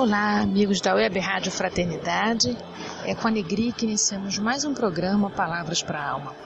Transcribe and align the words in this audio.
Olá, 0.00 0.42
amigos 0.42 0.80
da 0.80 0.94
Web 0.94 1.18
Rádio 1.18 1.50
Fraternidade. 1.50 2.56
É 3.04 3.16
com 3.16 3.26
alegria 3.26 3.72
que 3.72 3.84
iniciamos 3.84 4.38
mais 4.38 4.64
um 4.64 4.72
programa 4.72 5.28
Palavras 5.28 5.82
para 5.82 5.98
a 5.98 6.08
Alma. 6.08 6.36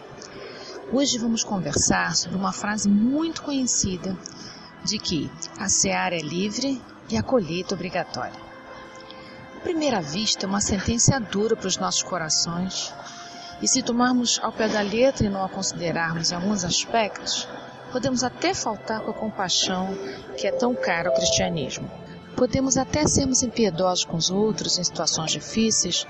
Hoje 0.90 1.18
vamos 1.18 1.44
conversar 1.44 2.16
sobre 2.16 2.38
uma 2.38 2.50
frase 2.50 2.88
muito 2.88 3.42
conhecida 3.42 4.16
de 4.82 4.98
que 4.98 5.30
a 5.58 5.68
seara 5.68 6.16
é 6.16 6.20
livre 6.20 6.80
e 7.10 7.16
a 7.18 7.22
colheita 7.22 7.74
obrigatória. 7.74 8.40
À 9.58 9.60
primeira 9.60 10.00
vista, 10.00 10.46
é 10.46 10.48
uma 10.48 10.62
sentença 10.62 11.20
dura 11.20 11.54
para 11.54 11.68
os 11.68 11.76
nossos 11.76 12.02
corações, 12.02 12.90
e 13.60 13.68
se 13.68 13.82
tomarmos 13.82 14.40
ao 14.42 14.50
pé 14.50 14.66
da 14.66 14.80
letra 14.80 15.26
e 15.26 15.30
não 15.30 15.44
a 15.44 15.48
considerarmos 15.50 16.32
em 16.32 16.36
alguns 16.36 16.64
aspectos, 16.64 17.46
podemos 17.92 18.24
até 18.24 18.54
faltar 18.54 19.00
com 19.00 19.10
a 19.10 19.14
compaixão 19.14 19.94
que 20.38 20.46
é 20.46 20.52
tão 20.52 20.74
cara 20.74 21.10
ao 21.10 21.14
cristianismo. 21.14 21.90
Podemos 22.42 22.76
até 22.76 23.06
sermos 23.06 23.44
impiedosos 23.44 24.04
com 24.04 24.16
os 24.16 24.28
outros 24.28 24.76
em 24.76 24.82
situações 24.82 25.30
difíceis, 25.30 26.04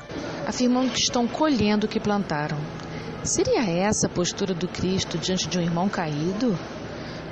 afirmando 0.47 0.91
que 0.91 0.99
estão 0.99 1.29
colhendo 1.29 1.85
o 1.85 1.89
que 1.89 2.01
plantaram. 2.01 2.57
Seria 3.23 3.61
essa 3.61 4.07
a 4.07 4.09
postura 4.09 4.55
do 4.55 4.67
Cristo 4.67 5.19
diante 5.19 5.47
de 5.47 5.59
um 5.59 5.61
irmão 5.61 5.91
caído? 5.91 6.59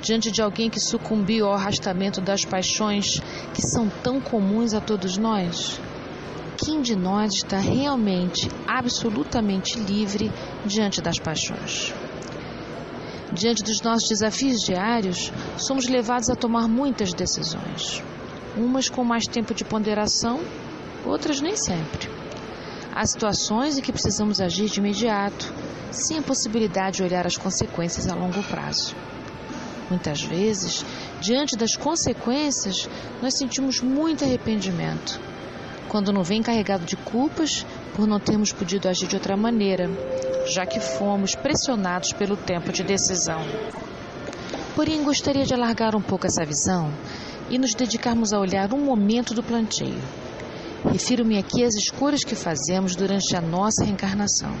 Diante 0.03 0.31
de 0.31 0.39
alguém 0.39 0.69
que 0.69 0.79
sucumbiu 0.79 1.47
ao 1.47 1.55
arrastamento 1.55 2.21
das 2.21 2.45
paixões 2.45 3.19
que 3.55 3.63
são 3.63 3.89
tão 4.03 4.21
comuns 4.21 4.71
a 4.75 4.79
todos 4.79 5.17
nós? 5.17 5.81
Quem 6.55 6.79
de 6.79 6.95
nós 6.95 7.33
está 7.33 7.57
realmente, 7.57 8.47
absolutamente 8.67 9.79
livre 9.79 10.31
diante 10.63 11.01
das 11.01 11.17
paixões? 11.17 11.91
Diante 13.33 13.63
dos 13.63 13.81
nossos 13.81 14.07
desafios 14.07 14.61
diários, 14.61 15.33
somos 15.57 15.87
levados 15.87 16.29
a 16.29 16.35
tomar 16.35 16.67
muitas 16.67 17.11
decisões 17.15 18.03
umas 18.55 18.89
com 18.89 19.03
mais 19.03 19.25
tempo 19.27 19.53
de 19.53 19.63
ponderação, 19.63 20.39
outras 21.05 21.41
nem 21.41 21.55
sempre. 21.55 22.09
Há 22.93 23.05
situações 23.05 23.77
em 23.77 23.81
que 23.81 23.91
precisamos 23.91 24.41
agir 24.41 24.69
de 24.69 24.79
imediato, 24.79 25.53
sem 25.91 26.19
a 26.19 26.21
possibilidade 26.21 26.97
de 26.97 27.03
olhar 27.03 27.25
as 27.25 27.37
consequências 27.37 28.07
a 28.07 28.15
longo 28.15 28.43
prazo. 28.43 28.95
Muitas 29.89 30.21
vezes, 30.21 30.85
diante 31.19 31.55
das 31.55 31.75
consequências, 31.75 32.89
nós 33.21 33.37
sentimos 33.37 33.81
muito 33.81 34.23
arrependimento, 34.23 35.19
quando 35.89 36.13
não 36.13 36.23
vem 36.23 36.41
carregado 36.41 36.85
de 36.85 36.95
culpas 36.95 37.65
por 37.95 38.07
não 38.07 38.19
termos 38.19 38.53
podido 38.53 38.87
agir 38.87 39.07
de 39.07 39.15
outra 39.15 39.35
maneira, 39.35 39.89
já 40.47 40.65
que 40.65 40.79
fomos 40.79 41.35
pressionados 41.35 42.13
pelo 42.13 42.37
tempo 42.37 42.71
de 42.71 42.83
decisão. 42.83 43.41
Porém, 44.75 45.03
gostaria 45.03 45.45
de 45.45 45.53
alargar 45.53 45.95
um 45.95 46.01
pouco 46.01 46.25
essa 46.25 46.45
visão 46.45 46.91
e 47.51 47.57
nos 47.57 47.75
dedicarmos 47.75 48.31
a 48.31 48.39
olhar 48.39 48.73
um 48.73 48.83
momento 48.83 49.33
do 49.33 49.43
plantio. 49.43 50.01
Refiro-me 50.89 51.37
aqui 51.37 51.65
às 51.65 51.75
escolhas 51.75 52.23
que 52.23 52.33
fazemos 52.33 52.95
durante 52.95 53.35
a 53.35 53.41
nossa 53.41 53.83
reencarnação. 53.83 54.55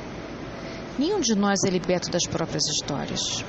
Nenhum 0.99 1.21
de 1.21 1.33
nós 1.33 1.63
é 1.63 1.69
liberto 1.69 2.11
das 2.11 2.27
próprias 2.27 2.67
histórias. 2.67 3.45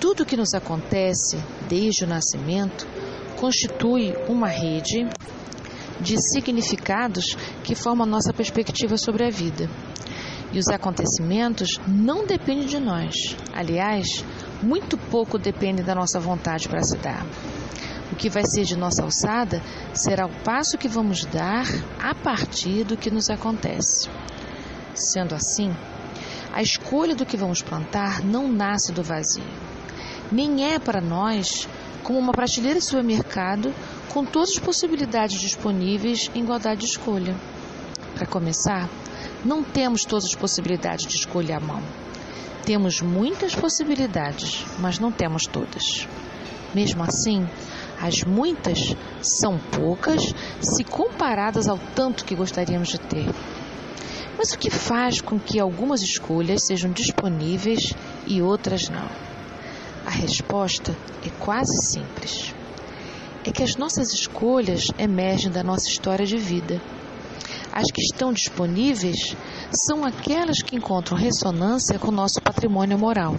Tudo 0.00 0.22
o 0.22 0.26
que 0.26 0.36
nos 0.36 0.54
acontece 0.54 1.36
desde 1.68 2.04
o 2.04 2.06
nascimento 2.06 2.86
constitui 3.36 4.14
uma 4.28 4.48
rede 4.48 5.08
de 6.00 6.16
significados 6.32 7.36
que 7.64 7.74
formam 7.74 8.06
a 8.06 8.10
nossa 8.10 8.32
perspectiva 8.32 8.96
sobre 8.96 9.26
a 9.26 9.30
vida. 9.30 9.68
E 10.52 10.58
os 10.58 10.68
acontecimentos 10.68 11.80
não 11.88 12.24
dependem 12.24 12.66
de 12.66 12.78
nós. 12.78 13.36
Aliás, 13.52 14.24
muito 14.62 14.96
pouco 14.96 15.36
dependem 15.36 15.84
da 15.84 15.96
nossa 15.96 16.20
vontade 16.20 16.68
para 16.68 16.82
se 16.84 16.96
dar. 16.98 17.26
O 18.12 18.14
que 18.14 18.28
vai 18.28 18.44
ser 18.44 18.64
de 18.64 18.76
nossa 18.76 19.02
alçada 19.02 19.62
será 19.94 20.26
o 20.26 20.42
passo 20.44 20.76
que 20.76 20.86
vamos 20.86 21.24
dar 21.24 21.66
a 21.98 22.14
partir 22.14 22.84
do 22.84 22.94
que 22.94 23.10
nos 23.10 23.30
acontece. 23.30 24.06
Sendo 24.94 25.34
assim, 25.34 25.74
a 26.52 26.60
escolha 26.60 27.16
do 27.16 27.24
que 27.24 27.38
vamos 27.38 27.62
plantar 27.62 28.22
não 28.22 28.52
nasce 28.52 28.92
do 28.92 29.02
vazio. 29.02 29.42
Nem 30.30 30.62
é 30.74 30.78
para 30.78 31.00
nós 31.00 31.66
como 32.02 32.18
uma 32.18 32.32
prateleira 32.32 32.78
de 32.78 32.84
supermercado 32.84 33.74
com 34.10 34.26
todas 34.26 34.50
as 34.50 34.58
possibilidades 34.58 35.40
disponíveis 35.40 36.30
em 36.34 36.42
igualdade 36.42 36.82
de 36.82 36.88
escolha. 36.88 37.34
Para 38.14 38.26
começar, 38.26 38.90
não 39.42 39.64
temos 39.64 40.04
todas 40.04 40.26
as 40.26 40.34
possibilidades 40.34 41.06
de 41.06 41.16
escolha 41.16 41.56
à 41.56 41.60
mão. 41.60 41.82
Temos 42.66 43.00
muitas 43.00 43.54
possibilidades, 43.54 44.66
mas 44.78 44.98
não 44.98 45.10
temos 45.10 45.46
todas. 45.46 46.06
Mesmo 46.74 47.02
assim, 47.02 47.46
as 48.02 48.24
muitas 48.24 48.96
são 49.22 49.56
poucas 49.56 50.34
se 50.60 50.82
comparadas 50.82 51.68
ao 51.68 51.78
tanto 51.94 52.24
que 52.24 52.34
gostaríamos 52.34 52.88
de 52.88 52.98
ter. 52.98 53.26
Mas 54.36 54.52
o 54.52 54.58
que 54.58 54.70
faz 54.70 55.20
com 55.20 55.38
que 55.38 55.60
algumas 55.60 56.02
escolhas 56.02 56.66
sejam 56.66 56.90
disponíveis 56.90 57.94
e 58.26 58.42
outras 58.42 58.88
não? 58.88 59.08
A 60.04 60.10
resposta 60.10 60.96
é 61.24 61.30
quase 61.38 61.92
simples. 61.92 62.52
É 63.44 63.52
que 63.52 63.62
as 63.62 63.76
nossas 63.76 64.12
escolhas 64.12 64.88
emergem 64.98 65.52
da 65.52 65.62
nossa 65.62 65.88
história 65.88 66.26
de 66.26 66.36
vida. 66.36 66.82
As 67.72 67.88
que 67.92 68.02
estão 68.02 68.32
disponíveis 68.32 69.36
são 69.86 70.04
aquelas 70.04 70.60
que 70.60 70.74
encontram 70.74 71.16
ressonância 71.16 72.00
com 72.00 72.08
o 72.08 72.14
nosso 72.14 72.42
patrimônio 72.42 72.98
moral. 72.98 73.36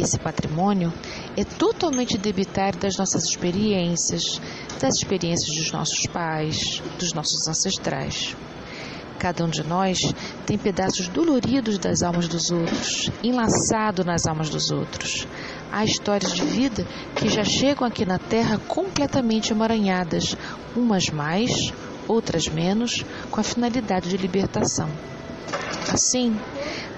Esse 0.00 0.16
patrimônio 0.16 0.92
é 1.36 1.42
totalmente 1.42 2.16
debitário 2.16 2.78
das 2.78 2.96
nossas 2.96 3.24
experiências, 3.24 4.40
das 4.80 4.94
experiências 4.94 5.56
dos 5.56 5.72
nossos 5.72 6.06
pais, 6.06 6.80
dos 7.00 7.12
nossos 7.12 7.48
ancestrais. 7.48 8.36
Cada 9.18 9.44
um 9.44 9.48
de 9.48 9.64
nós 9.64 9.98
tem 10.46 10.56
pedaços 10.56 11.08
doloridos 11.08 11.78
das 11.78 12.02
almas 12.02 12.28
dos 12.28 12.48
outros, 12.52 13.10
enlaçado 13.24 14.04
nas 14.04 14.24
almas 14.24 14.48
dos 14.48 14.70
outros. 14.70 15.26
Há 15.72 15.84
histórias 15.84 16.32
de 16.32 16.44
vida 16.44 16.86
que 17.16 17.28
já 17.28 17.42
chegam 17.42 17.84
aqui 17.84 18.06
na 18.06 18.20
Terra 18.20 18.56
completamente 18.68 19.50
emaranhadas, 19.50 20.36
umas 20.76 21.10
mais, 21.10 21.72
outras 22.06 22.46
menos, 22.46 23.04
com 23.32 23.40
a 23.40 23.42
finalidade 23.42 24.08
de 24.08 24.16
libertação. 24.16 24.88
Assim, 25.92 26.38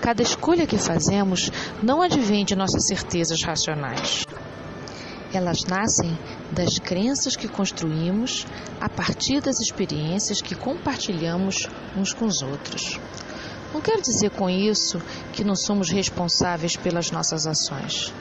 cada 0.00 0.22
escolha 0.22 0.66
que 0.66 0.78
fazemos 0.78 1.50
não 1.82 2.00
advém 2.00 2.44
de 2.44 2.56
nossas 2.56 2.86
certezas 2.86 3.42
racionais. 3.42 4.26
Elas 5.32 5.64
nascem 5.68 6.18
das 6.50 6.78
crenças 6.78 7.36
que 7.36 7.46
construímos 7.46 8.46
a 8.80 8.88
partir 8.88 9.40
das 9.40 9.60
experiências 9.60 10.42
que 10.42 10.56
compartilhamos 10.56 11.68
uns 11.96 12.12
com 12.12 12.26
os 12.26 12.42
outros. 12.42 12.98
Não 13.72 13.80
quero 13.80 14.02
dizer 14.02 14.30
com 14.30 14.50
isso 14.50 15.00
que 15.32 15.44
não 15.44 15.54
somos 15.54 15.90
responsáveis 15.90 16.76
pelas 16.76 17.12
nossas 17.12 17.46
ações. 17.46 18.12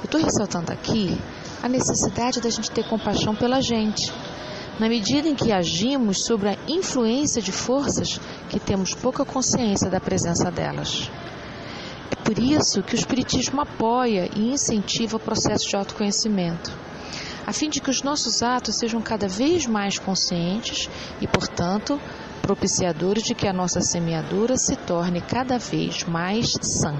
Eu 0.00 0.06
estou 0.06 0.20
ressaltando 0.20 0.72
aqui 0.72 1.16
a 1.62 1.68
necessidade 1.68 2.40
da 2.40 2.50
gente 2.50 2.70
ter 2.70 2.88
compaixão 2.88 3.36
pela 3.36 3.60
gente, 3.60 4.12
na 4.80 4.88
medida 4.88 5.28
em 5.28 5.34
que 5.34 5.52
agimos 5.52 6.24
sobre 6.24 6.48
a 6.48 6.56
influência 6.66 7.42
de 7.42 7.52
forças 7.52 8.18
que 8.48 8.58
temos 8.58 8.94
pouca 8.94 9.26
consciência 9.26 9.90
da 9.90 10.00
presença 10.00 10.50
delas. 10.50 11.10
É 12.10 12.14
por 12.24 12.38
isso 12.38 12.82
que 12.82 12.94
o 12.94 12.98
Espiritismo 12.98 13.60
apoia 13.60 14.30
e 14.34 14.50
incentiva 14.50 15.18
o 15.18 15.20
processo 15.20 15.68
de 15.68 15.76
autoconhecimento, 15.76 16.72
a 17.46 17.52
fim 17.52 17.68
de 17.68 17.78
que 17.78 17.90
os 17.90 18.02
nossos 18.02 18.42
atos 18.42 18.78
sejam 18.78 19.02
cada 19.02 19.28
vez 19.28 19.66
mais 19.66 19.98
conscientes 19.98 20.88
e, 21.20 21.26
portanto, 21.26 22.00
propiciadores 22.40 23.22
de 23.22 23.34
que 23.34 23.46
a 23.46 23.52
nossa 23.52 23.82
semeadura 23.82 24.56
se 24.56 24.76
torne 24.76 25.20
cada 25.20 25.58
vez 25.58 26.04
mais 26.04 26.52
sã. 26.62 26.94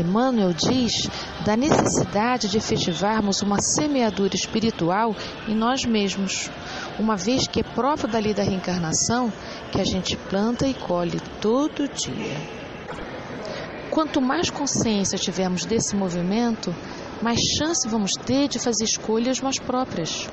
Emmanuel 0.00 0.52
diz 0.52 1.08
da 1.44 1.56
necessidade 1.56 2.48
de 2.48 2.58
efetivarmos 2.58 3.42
uma 3.42 3.60
semeadura 3.60 4.34
espiritual 4.34 5.14
em 5.46 5.54
nós 5.54 5.84
mesmos, 5.84 6.50
uma 6.98 7.16
vez 7.16 7.46
que 7.46 7.60
é 7.60 7.62
próprio 7.62 8.08
da 8.08 8.18
lei 8.18 8.34
da 8.34 8.42
reencarnação 8.42 9.32
que 9.70 9.80
a 9.80 9.84
gente 9.84 10.16
planta 10.16 10.66
e 10.66 10.74
colhe 10.74 11.20
todo 11.40 11.88
dia. 11.88 12.36
Quanto 13.90 14.20
mais 14.20 14.50
consciência 14.50 15.18
tivermos 15.18 15.64
desse 15.64 15.96
movimento, 15.96 16.74
mais 17.22 17.40
chance 17.58 17.88
vamos 17.88 18.12
ter 18.12 18.48
de 18.48 18.58
fazer 18.58 18.84
escolhas 18.84 19.40
mais 19.40 19.58
próprias. 19.58 20.28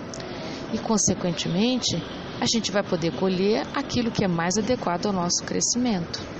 E, 0.74 0.78
consequentemente, 0.78 1.96
a 2.40 2.46
gente 2.46 2.72
vai 2.72 2.84
poder 2.84 3.12
colher 3.14 3.66
aquilo 3.74 4.12
que 4.12 4.24
é 4.24 4.28
mais 4.28 4.58
adequado 4.58 5.08
ao 5.08 5.14
nosso 5.14 5.44
crescimento. 5.44 6.35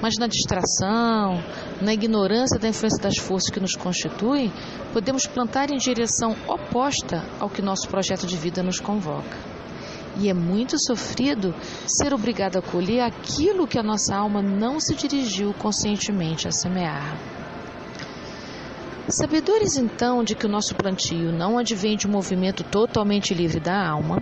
Mas 0.00 0.14
na 0.18 0.26
distração, 0.26 1.42
na 1.80 1.92
ignorância 1.92 2.58
da 2.58 2.68
influência 2.68 3.02
das 3.02 3.18
forças 3.18 3.50
que 3.50 3.60
nos 3.60 3.76
constituem, 3.76 4.50
podemos 4.92 5.26
plantar 5.26 5.70
em 5.70 5.76
direção 5.76 6.34
oposta 6.48 7.22
ao 7.38 7.50
que 7.50 7.60
nosso 7.60 7.88
projeto 7.88 8.26
de 8.26 8.36
vida 8.36 8.62
nos 8.62 8.80
convoca. 8.80 9.36
E 10.18 10.28
é 10.28 10.34
muito 10.34 10.76
sofrido 10.78 11.54
ser 11.86 12.12
obrigado 12.12 12.58
a 12.58 12.62
colher 12.62 13.02
aquilo 13.02 13.66
que 13.66 13.78
a 13.78 13.82
nossa 13.82 14.16
alma 14.16 14.42
não 14.42 14.80
se 14.80 14.94
dirigiu 14.94 15.54
conscientemente 15.54 16.48
a 16.48 16.50
semear. 16.50 17.16
Sabedores 19.08 19.76
então 19.76 20.22
de 20.22 20.34
que 20.34 20.46
o 20.46 20.48
nosso 20.48 20.74
plantio 20.74 21.32
não 21.32 21.58
advém 21.58 21.96
de 21.96 22.06
um 22.06 22.10
movimento 22.10 22.62
totalmente 22.64 23.34
livre 23.34 23.58
da 23.58 23.88
alma, 23.88 24.20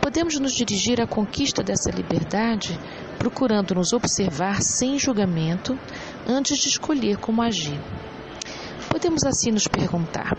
podemos 0.00 0.38
nos 0.38 0.52
dirigir 0.52 1.00
à 1.00 1.06
conquista 1.06 1.62
dessa 1.62 1.90
liberdade 1.90 2.78
procurando 3.24 3.74
nos 3.74 3.94
observar 3.94 4.60
sem 4.60 4.98
julgamento 4.98 5.78
antes 6.26 6.58
de 6.58 6.68
escolher 6.68 7.16
como 7.16 7.40
agir. 7.40 7.80
Podemos 8.90 9.24
assim 9.24 9.50
nos 9.50 9.66
perguntar, 9.66 10.36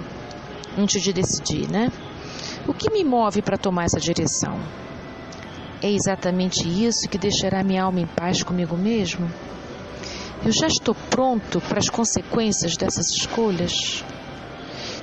antes 0.77 1.01
de 1.01 1.11
decidir, 1.11 1.67
né? 1.67 1.91
O 2.67 2.75
que 2.75 2.93
me 2.93 3.03
move 3.03 3.41
para 3.41 3.57
tomar 3.57 3.85
essa 3.85 3.99
direção? 3.99 4.59
É 5.81 5.91
exatamente 5.91 6.67
isso 6.67 7.09
que 7.09 7.17
deixará 7.17 7.63
minha 7.63 7.81
alma 7.81 8.01
em 8.01 8.05
paz 8.05 8.43
comigo 8.43 8.77
mesmo? 8.77 9.27
Eu 10.45 10.51
já 10.51 10.67
estou 10.67 10.93
pronto 11.09 11.59
para 11.61 11.79
as 11.79 11.89
consequências 11.89 12.77
dessas 12.77 13.07
escolhas? 13.09 14.05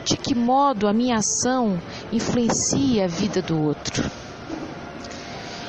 De 0.04 0.16
que 0.16 0.36
modo 0.36 0.86
a 0.86 0.92
minha 0.92 1.16
ação 1.16 1.82
influencia 2.12 3.06
a 3.06 3.08
vida 3.08 3.42
do 3.42 3.60
outro? 3.60 4.08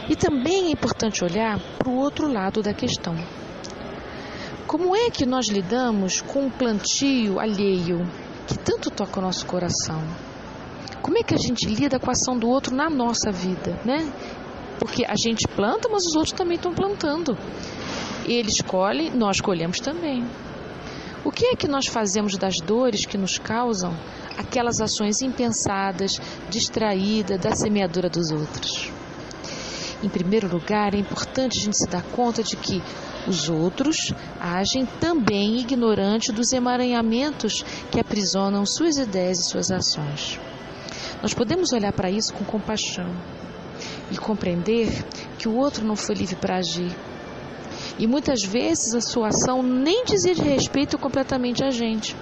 E 0.09 0.15
também 0.15 0.67
é 0.67 0.71
importante 0.71 1.23
olhar 1.23 1.59
para 1.77 1.89
o 1.89 1.95
outro 1.95 2.31
lado 2.31 2.61
da 2.61 2.73
questão. 2.73 3.15
Como 4.67 4.95
é 4.95 5.09
que 5.09 5.25
nós 5.25 5.47
lidamos 5.47 6.21
com 6.21 6.45
um 6.45 6.49
plantio 6.49 7.39
alheio 7.39 8.05
que 8.47 8.57
tanto 8.57 8.89
toca 8.89 9.19
o 9.19 9.21
nosso 9.21 9.45
coração? 9.45 10.01
Como 11.01 11.17
é 11.17 11.23
que 11.23 11.33
a 11.33 11.37
gente 11.37 11.67
lida 11.67 11.99
com 11.99 12.09
a 12.09 12.13
ação 12.13 12.37
do 12.37 12.47
outro 12.47 12.75
na 12.75 12.89
nossa 12.89 13.31
vida, 13.31 13.79
né? 13.85 14.11
Porque 14.79 15.05
a 15.05 15.15
gente 15.15 15.47
planta, 15.47 15.89
mas 15.89 16.05
os 16.05 16.15
outros 16.15 16.33
também 16.33 16.55
estão 16.55 16.73
plantando. 16.73 17.37
Ele 18.25 18.49
escolhe, 18.49 19.09
nós 19.09 19.41
colhemos 19.41 19.79
também. 19.79 20.25
O 21.25 21.31
que 21.31 21.45
é 21.45 21.55
que 21.55 21.67
nós 21.67 21.87
fazemos 21.87 22.37
das 22.37 22.55
dores 22.57 23.05
que 23.05 23.17
nos 23.17 23.37
causam 23.37 23.93
aquelas 24.37 24.79
ações 24.79 25.21
impensadas, 25.21 26.19
distraídas 26.49 27.39
da 27.39 27.55
semeadura 27.55 28.09
dos 28.09 28.31
outros? 28.31 28.92
Em 30.03 30.09
primeiro 30.09 30.49
lugar, 30.49 30.93
é 30.93 30.97
importante 30.97 31.57
a 31.57 31.61
gente 31.63 31.77
se 31.77 31.87
dar 31.87 32.03
conta 32.03 32.43
de 32.43 32.57
que 32.57 32.83
os 33.25 33.47
outros 33.47 34.13
agem 34.37 34.85
também 34.99 35.57
ignorante 35.59 36.29
dos 36.29 36.51
emaranhamentos 36.51 37.63
que 37.89 38.01
aprisionam 38.01 38.65
suas 38.65 38.97
ideias 38.97 39.39
e 39.39 39.49
suas 39.49 39.71
ações. 39.71 40.37
Nós 41.21 41.33
podemos 41.33 41.71
olhar 41.71 41.93
para 41.93 42.11
isso 42.11 42.33
com 42.33 42.43
compaixão 42.43 43.09
e 44.11 44.17
compreender 44.17 44.89
que 45.39 45.47
o 45.47 45.55
outro 45.55 45.85
não 45.85 45.95
foi 45.95 46.15
livre 46.15 46.35
para 46.35 46.57
agir. 46.57 46.93
E 47.97 48.05
muitas 48.05 48.43
vezes 48.43 48.93
a 48.93 48.99
sua 48.99 49.29
ação 49.29 49.63
nem 49.63 50.03
dizia 50.03 50.35
de 50.35 50.41
respeito 50.41 50.97
completamente 50.97 51.63
a 51.63 51.71
gente. 51.71 52.13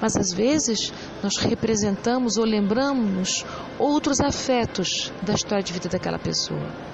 Mas 0.00 0.16
às 0.16 0.32
vezes 0.32 0.92
nós 1.22 1.36
representamos 1.36 2.36
ou 2.36 2.44
lembramos 2.44 3.46
outros 3.78 4.18
afetos 4.18 5.12
da 5.22 5.34
história 5.34 5.62
de 5.62 5.72
vida 5.72 5.88
daquela 5.88 6.18
pessoa. 6.18 6.91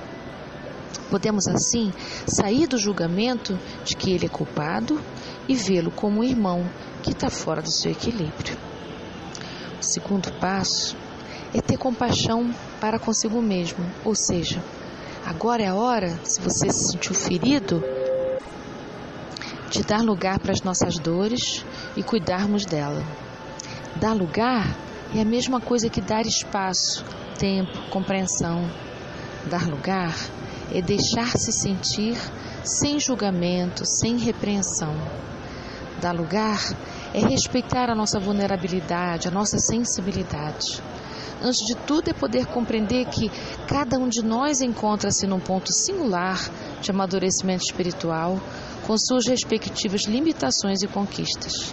Podemos 1.10 1.46
assim 1.48 1.92
sair 2.26 2.66
do 2.66 2.76
julgamento 2.76 3.58
de 3.84 3.96
que 3.96 4.12
ele 4.12 4.26
é 4.26 4.28
culpado 4.28 5.00
e 5.48 5.54
vê-lo 5.54 5.90
como 5.90 6.20
um 6.20 6.24
irmão 6.24 6.68
que 7.02 7.10
está 7.12 7.30
fora 7.30 7.62
do 7.62 7.70
seu 7.70 7.90
equilíbrio. 7.90 8.56
O 9.80 9.82
segundo 9.82 10.30
passo 10.38 10.96
é 11.54 11.60
ter 11.60 11.78
compaixão 11.78 12.54
para 12.80 12.98
consigo 12.98 13.40
mesmo, 13.40 13.84
ou 14.04 14.14
seja, 14.14 14.62
agora 15.24 15.62
é 15.62 15.68
a 15.68 15.74
hora, 15.74 16.18
se 16.24 16.40
você 16.40 16.70
se 16.70 16.92
sentiu 16.92 17.14
ferido, 17.14 17.82
de 19.70 19.82
dar 19.82 20.02
lugar 20.02 20.38
para 20.38 20.52
as 20.52 20.62
nossas 20.62 20.98
dores 20.98 21.64
e 21.96 22.02
cuidarmos 22.02 22.64
dela. 22.64 23.02
Dar 23.96 24.12
lugar 24.12 24.76
é 25.14 25.20
a 25.20 25.24
mesma 25.24 25.60
coisa 25.60 25.88
que 25.88 26.00
dar 26.00 26.26
espaço, 26.26 27.04
tempo, 27.38 27.78
compreensão. 27.90 28.68
Dar 29.48 29.66
lugar 29.66 30.14
é 30.72 30.82
deixar-se 30.82 31.52
sentir 31.52 32.16
sem 32.64 32.98
julgamento, 33.00 33.84
sem 33.84 34.18
repreensão. 34.18 34.94
Dar 36.00 36.12
lugar 36.12 36.60
é 37.14 37.20
respeitar 37.20 37.90
a 37.90 37.94
nossa 37.94 38.20
vulnerabilidade, 38.20 39.28
a 39.28 39.30
nossa 39.30 39.58
sensibilidade. 39.58 40.80
Antes 41.42 41.64
de 41.66 41.74
tudo, 41.74 42.10
é 42.10 42.12
poder 42.12 42.46
compreender 42.46 43.06
que 43.06 43.30
cada 43.66 43.96
um 43.96 44.08
de 44.08 44.22
nós 44.24 44.60
encontra-se 44.60 45.26
num 45.26 45.38
ponto 45.38 45.72
singular 45.72 46.38
de 46.80 46.90
amadurecimento 46.90 47.64
espiritual, 47.64 48.40
com 48.86 48.96
suas 48.98 49.26
respectivas 49.26 50.02
limitações 50.06 50.82
e 50.82 50.88
conquistas. 50.88 51.72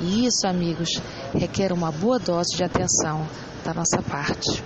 E 0.00 0.26
isso, 0.26 0.46
amigos, 0.46 1.00
requer 1.34 1.72
uma 1.72 1.90
boa 1.90 2.18
dose 2.18 2.54
de 2.56 2.64
atenção 2.64 3.26
da 3.64 3.72
nossa 3.72 4.02
parte. 4.02 4.62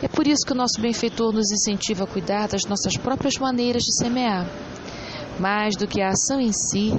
É 0.00 0.06
por 0.06 0.28
isso 0.28 0.46
que 0.46 0.52
o 0.52 0.56
nosso 0.56 0.80
benfeitor 0.80 1.32
nos 1.32 1.50
incentiva 1.50 2.04
a 2.04 2.06
cuidar 2.06 2.46
das 2.48 2.64
nossas 2.64 2.96
próprias 2.96 3.36
maneiras 3.36 3.82
de 3.82 3.96
semear. 3.96 4.46
Mais 5.40 5.76
do 5.76 5.88
que 5.88 6.00
a 6.00 6.10
ação 6.10 6.40
em 6.40 6.52
si, 6.52 6.92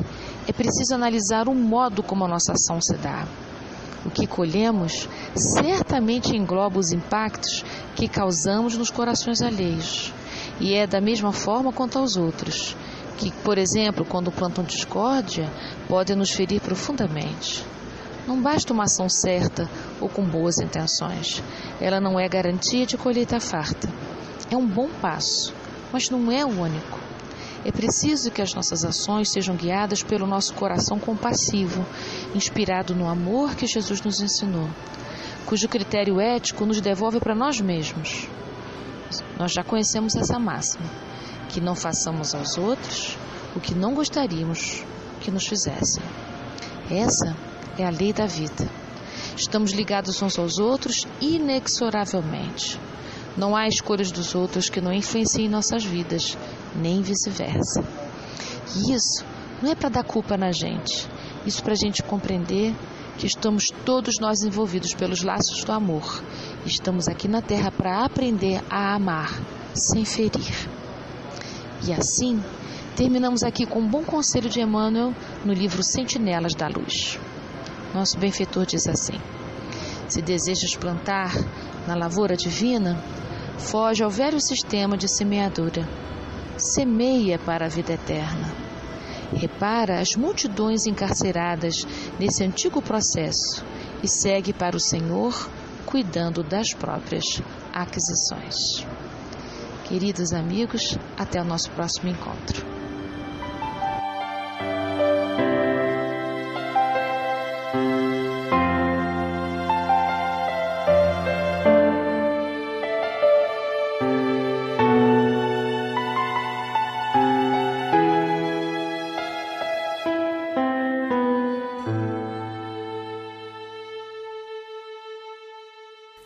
é 0.48 0.52
preciso 0.52 0.96
analisar 0.96 1.48
o 1.48 1.56
modo 1.56 2.04
como 2.04 2.26
a 2.26 2.28
nossa 2.28 2.54
ação 2.54 2.82
se 2.82 2.96
dá. 2.98 3.26
O 4.06 4.10
que 4.10 4.28
colhemos 4.28 5.08
certamente 5.36 6.36
engloba 6.36 6.80
os 6.80 6.92
impactos 6.92 7.64
que 7.96 8.08
causamos 8.08 8.76
nos 8.76 8.90
corações 8.90 9.42
alheios. 9.42 10.14
E 10.60 10.74
é 10.74 10.86
da 10.86 11.00
mesma 11.00 11.32
forma 11.32 11.72
quanto 11.72 12.00
aos 12.00 12.18
outros, 12.18 12.76
que, 13.18 13.32
por 13.44 13.58
exemplo, 13.58 14.04
quando 14.04 14.32
plantam 14.32 14.64
discórdia, 14.64 15.50
podem 15.88 16.16
nos 16.16 16.32
ferir 16.32 16.60
profundamente. 16.60 17.66
Não 18.30 18.40
basta 18.40 18.72
uma 18.72 18.84
ação 18.84 19.10
certa 19.10 19.68
ou 20.00 20.08
com 20.08 20.24
boas 20.24 20.60
intenções. 20.60 21.42
Ela 21.82 22.00
não 22.00 22.20
é 22.20 22.30
garantia 22.30 22.86
de 22.86 22.96
colheita 22.96 23.40
farta. 23.40 23.90
É 24.52 24.56
um 24.56 24.68
bom 24.68 24.88
passo, 25.02 25.52
mas 25.92 26.12
não 26.12 26.32
é 26.32 26.46
o 26.46 26.62
único. 26.62 27.00
É 27.66 27.72
preciso 27.72 28.30
que 28.30 28.40
as 28.40 28.54
nossas 28.54 28.86
ações 28.86 29.32
sejam 29.32 29.56
guiadas 29.56 30.04
pelo 30.04 30.28
nosso 30.28 30.54
coração 30.54 31.00
compassivo, 31.00 31.84
inspirado 32.36 32.94
no 32.94 33.10
amor 33.10 33.56
que 33.56 33.66
Jesus 33.66 34.00
nos 34.04 34.22
ensinou, 34.22 34.70
cujo 35.48 35.68
critério 35.68 36.22
ético 36.22 36.68
nos 36.68 36.80
devolve 36.80 37.20
para 37.20 37.34
nós 37.34 37.60
mesmos. 37.60 38.30
Nós 39.40 39.52
já 39.52 39.64
conhecemos 39.64 40.16
essa 40.16 40.38
máxima: 40.38 40.86
que 41.50 41.60
não 41.60 41.74
façamos 41.74 42.36
aos 42.36 42.60
outros 42.60 43.18
o 43.56 43.60
que 43.60 43.74
não 43.74 43.96
gostaríamos 43.96 44.84
que 45.20 45.32
nos 45.32 45.48
fizessem. 45.48 46.04
Essa 46.92 47.49
é 47.82 47.86
a 47.86 47.90
lei 47.90 48.12
da 48.12 48.26
vida. 48.26 48.70
Estamos 49.36 49.72
ligados 49.72 50.22
uns 50.22 50.38
aos 50.38 50.58
outros 50.60 51.08
inexoravelmente. 51.22 52.80
Não 53.38 53.56
há 53.56 53.68
escolhas 53.68 54.12
dos 54.12 54.36
outros 54.36 54.70
que 54.70 54.82
não 54.82 54.92
influenciem 54.92 55.48
nossas 55.48 55.86
vidas, 55.86 56.38
nem 56.76 57.02
vice-versa. 57.02 57.84
E 58.76 58.92
isso 58.94 59.24
não 59.62 59.72
é 59.72 59.76
para 59.76 59.90
dar 59.90 60.04
culpa 60.04 60.36
na 60.36 60.52
gente, 60.52 61.08
isso 61.46 61.64
para 61.64 61.74
a 61.74 61.78
gente 61.78 62.04
compreender 62.04 62.76
que 63.18 63.26
estamos 63.26 63.70
todos 63.86 64.20
nós 64.20 64.44
envolvidos 64.44 64.94
pelos 64.94 65.24
laços 65.24 65.64
do 65.64 65.72
amor. 65.72 66.24
Estamos 66.66 67.08
aqui 67.08 67.28
na 67.28 67.42
Terra 67.42 67.72
para 67.72 68.04
aprender 68.04 68.62
a 68.70 68.96
amar, 68.96 69.42
sem 69.74 70.04
ferir. 70.04 70.70
E 71.88 71.94
assim, 71.94 72.42
terminamos 72.96 73.44
aqui 73.44 73.66
com 73.66 73.80
um 73.80 73.88
bom 73.88 74.04
conselho 74.04 74.50
de 74.50 74.60
Emmanuel 74.60 75.14
no 75.46 75.54
livro 75.54 75.82
Sentinelas 75.82 76.56
da 76.56 76.68
Luz. 76.68 77.18
Nosso 77.94 78.18
benfeitor 78.18 78.66
diz 78.66 78.88
assim: 78.88 79.20
Se 80.08 80.22
desejas 80.22 80.76
plantar 80.76 81.34
na 81.88 81.96
lavoura 81.96 82.36
divina, 82.36 83.02
foge 83.58 84.04
ao 84.04 84.10
velho 84.10 84.40
sistema 84.40 84.98
de 84.98 85.08
semeadura. 85.08 85.88
Semeia 86.58 87.40
para 87.40 87.66
a 87.66 87.70
vida 87.70 87.94
eterna. 87.94 88.54
Repara 89.34 90.00
as 90.00 90.16
multidões 90.16 90.86
encarceradas 90.86 91.86
nesse 92.20 92.44
antigo 92.44 92.82
processo 92.82 93.64
e 94.04 94.08
segue 94.08 94.52
para 94.52 94.76
o 94.76 94.80
Senhor, 94.80 95.50
cuidando 95.86 96.44
das 96.44 96.74
próprias 96.74 97.42
aquisições. 97.74 98.86
Queridos 99.86 100.34
amigos, 100.34 100.98
até 101.18 101.42
o 101.42 101.46
nosso 101.46 101.72
próximo 101.72 102.10
encontro. 102.10 102.79